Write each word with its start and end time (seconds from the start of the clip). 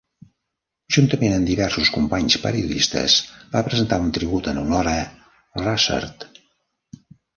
Juntament 0.95 1.33
amb 1.33 1.49
diversos 1.49 1.91
companys 1.97 2.37
periodistes, 2.45 3.17
va 3.51 3.63
presentar 3.67 4.01
un 4.07 4.11
tribut 4.19 4.51
en 4.53 4.63
honor 4.63 4.93
a 4.97 4.99
Russert. 5.65 6.27